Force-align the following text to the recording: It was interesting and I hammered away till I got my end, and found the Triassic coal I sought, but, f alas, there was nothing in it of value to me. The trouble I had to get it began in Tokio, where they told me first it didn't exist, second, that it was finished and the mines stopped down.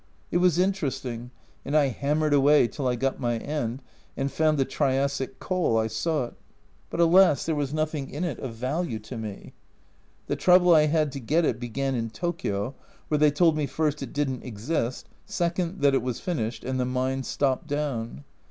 It 0.31 0.37
was 0.37 0.57
interesting 0.57 1.29
and 1.63 1.77
I 1.77 1.89
hammered 1.89 2.33
away 2.33 2.67
till 2.67 2.87
I 2.87 2.95
got 2.95 3.19
my 3.19 3.37
end, 3.37 3.83
and 4.17 4.31
found 4.31 4.57
the 4.57 4.65
Triassic 4.65 5.37
coal 5.37 5.77
I 5.77 5.85
sought, 5.85 6.33
but, 6.89 6.99
f 6.99 7.03
alas, 7.03 7.45
there 7.45 7.53
was 7.53 7.71
nothing 7.71 8.09
in 8.09 8.23
it 8.23 8.39
of 8.39 8.55
value 8.55 8.97
to 8.97 9.15
me. 9.15 9.53
The 10.25 10.35
trouble 10.35 10.73
I 10.73 10.87
had 10.87 11.11
to 11.11 11.19
get 11.19 11.45
it 11.45 11.59
began 11.59 11.93
in 11.93 12.09
Tokio, 12.09 12.73
where 13.09 13.19
they 13.19 13.29
told 13.29 13.55
me 13.55 13.67
first 13.67 14.01
it 14.01 14.11
didn't 14.11 14.43
exist, 14.43 15.07
second, 15.27 15.81
that 15.81 15.93
it 15.93 16.01
was 16.01 16.19
finished 16.19 16.63
and 16.63 16.79
the 16.79 16.85
mines 16.85 17.27
stopped 17.27 17.67
down. 17.67 18.23